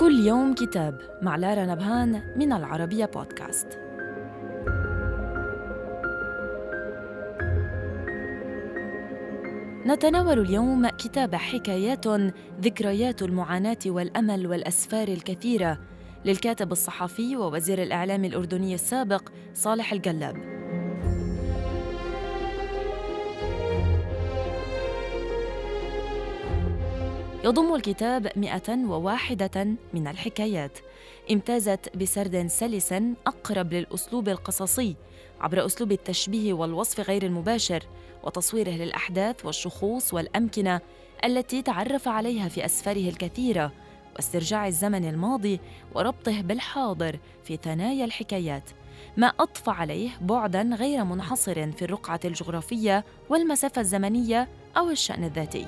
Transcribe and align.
كل 0.00 0.18
يوم 0.18 0.54
كتاب 0.54 1.00
مع 1.22 1.36
لارا 1.36 1.66
نبهان 1.66 2.22
من 2.36 2.52
العربية 2.52 3.04
بودكاست. 3.04 3.68
نتناول 9.86 10.38
اليوم 10.38 10.88
كتاب 10.88 11.34
حكايات 11.34 12.06
ذكريات 12.60 13.22
المعاناة 13.22 13.78
والأمل 13.86 14.46
والأسفار 14.46 15.08
الكثيرة 15.08 15.78
للكاتب 16.24 16.72
الصحفي 16.72 17.36
ووزير 17.36 17.82
الإعلام 17.82 18.24
الأردني 18.24 18.74
السابق 18.74 19.28
صالح 19.54 19.92
القلاب 19.92 20.57
يضم 27.44 27.74
الكتاب 27.74 28.32
101 28.36 29.76
من 29.94 30.06
الحكايات. 30.08 30.78
امتازت 31.30 31.96
بسرد 31.96 32.46
سلس 32.46 32.92
أقرب 33.26 33.72
للأسلوب 33.72 34.28
القصصي 34.28 34.96
عبر 35.40 35.66
أسلوب 35.66 35.92
التشبيه 35.92 36.52
والوصف 36.52 37.00
غير 37.00 37.22
المباشر 37.22 37.82
وتصويره 38.22 38.70
للأحداث 38.70 39.46
والشخوص 39.46 40.14
والأمكنة 40.14 40.80
التي 41.24 41.62
تعرف 41.62 42.08
عليها 42.08 42.48
في 42.48 42.64
أسفاره 42.64 43.08
الكثيرة 43.08 43.72
واسترجاع 44.16 44.66
الزمن 44.66 45.08
الماضي 45.08 45.60
وربطه 45.94 46.40
بالحاضر 46.40 47.18
في 47.44 47.56
ثنايا 47.56 48.04
الحكايات. 48.04 48.70
ما 49.16 49.26
أضفى 49.26 49.70
عليه 49.70 50.10
بعداً 50.20 50.76
غير 50.78 51.04
منحصر 51.04 51.72
في 51.72 51.84
الرقعة 51.84 52.20
الجغرافية 52.24 53.04
والمسافة 53.28 53.80
الزمنية 53.80 54.48
أو 54.76 54.90
الشأن 54.90 55.24
الذاتي. 55.24 55.66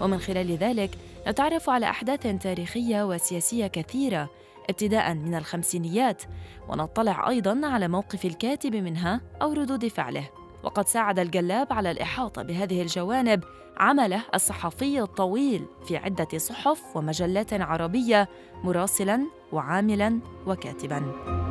ومن 0.00 0.18
خلال 0.18 0.56
ذلك 0.56 0.90
نتعرف 1.28 1.70
على 1.70 1.90
أحداث 1.90 2.42
تاريخية 2.42 3.06
وسياسية 3.08 3.66
كثيرة 3.66 4.30
ابتداء 4.70 5.14
من 5.14 5.34
الخمسينيات 5.34 6.22
ونطلع 6.68 7.28
أيضا 7.28 7.60
على 7.64 7.88
موقف 7.88 8.24
الكاتب 8.24 8.76
منها 8.76 9.20
أو 9.42 9.52
ردود 9.52 9.88
فعله. 9.88 10.28
وقد 10.62 10.88
ساعد 10.88 11.18
الجلاب 11.18 11.72
على 11.72 11.90
الإحاطة 11.90 12.42
بهذه 12.42 12.82
الجوانب 12.82 13.44
عمله 13.76 14.22
الصحفي 14.34 15.00
الطويل 15.00 15.66
في 15.86 15.96
عدة 15.96 16.38
صحف 16.38 16.96
ومجلات 16.96 17.52
عربية 17.52 18.28
مراسلا 18.64 19.26
وعاملا 19.52 20.20
وكاتبا. 20.46 21.49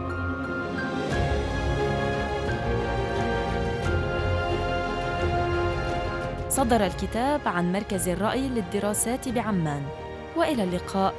صدر 6.60 6.86
الكتاب 6.86 7.42
عن 7.46 7.72
مركز 7.72 8.10
الرأي 8.10 8.48
للدراسات 8.48 9.30
بعمان. 9.30 9.84
وإلى 10.36 10.64
اللقاء 10.64 11.14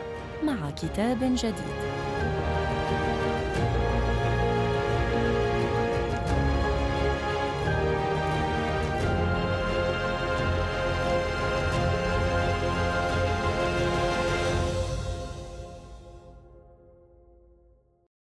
مع 0.44 0.70
كتاب 0.70 1.18
جديد. 1.22 1.89